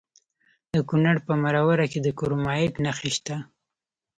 [0.73, 3.35] د کونړ په مروره کې د کرومایټ نښې شته.